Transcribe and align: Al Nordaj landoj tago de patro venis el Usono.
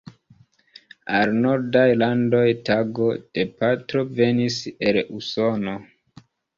Al 1.17 1.33
Nordaj 1.43 1.83
landoj 1.99 2.41
tago 2.71 3.13
de 3.23 3.47
patro 3.63 4.09
venis 4.19 4.61
el 4.91 5.03
Usono. 5.23 5.81